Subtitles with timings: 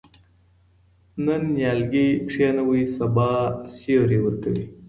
[1.25, 3.31] نن نیالګی کښېنوئ سبا
[3.75, 4.65] سیوری ورکوي.